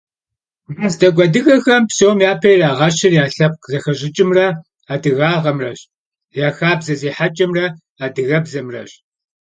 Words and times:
Мэздэгу 0.79 1.23
адыгэхэм 1.25 1.83
псом 1.89 2.17
япэ 2.31 2.49
ирагъэщыр 2.53 3.13
я 3.23 3.25
лъэпкъ 3.33 3.67
зэхэщӏыкӏымрэ 3.71 4.47
адыгагъэмрэщ, 4.93 5.79
я 6.45 6.49
хабзэ 6.57 6.93
зехьэкӏэмрэ 7.01 7.65
адыгэбзэмрэщ. 8.05 8.91